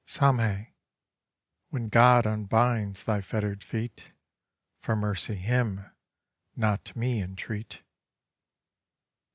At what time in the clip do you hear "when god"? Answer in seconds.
1.69-2.25